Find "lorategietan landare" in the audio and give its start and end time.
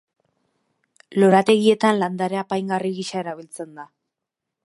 1.23-2.41